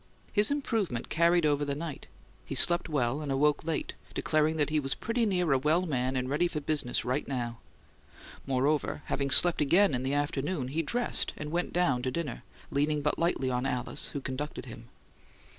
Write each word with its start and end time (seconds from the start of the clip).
His 0.33 0.49
improvement 0.49 1.09
carried 1.09 1.45
over 1.45 1.63
the 1.63 1.75
night: 1.75 2.07
he 2.43 2.55
slept 2.55 2.89
well 2.89 3.21
and 3.21 3.31
awoke 3.31 3.63
late, 3.63 3.93
declaring 4.15 4.57
that 4.57 4.71
he 4.71 4.79
was 4.79 4.95
"pretty 4.95 5.27
near 5.27 5.51
a 5.53 5.59
well 5.59 5.85
man 5.85 6.15
and 6.15 6.27
ready 6.27 6.47
for 6.47 6.59
business 6.59 7.05
right 7.05 7.27
now." 7.27 7.59
Moreover, 8.47 9.03
having 9.05 9.29
slept 9.29 9.61
again 9.61 9.93
in 9.93 10.01
the 10.01 10.15
afternoon, 10.15 10.69
he 10.69 10.81
dressed 10.81 11.33
and 11.37 11.51
went 11.51 11.71
down 11.71 12.01
to 12.01 12.09
dinner, 12.09 12.41
leaning 12.71 13.03
but 13.03 13.19
lightly 13.19 13.51
on 13.51 13.67
Alice, 13.67 14.07
who 14.07 14.21
conducted 14.21 14.65
him. 14.65 14.89